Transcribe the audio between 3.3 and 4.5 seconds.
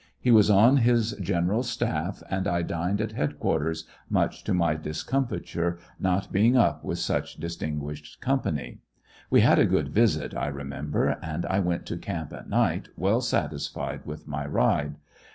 quarters, much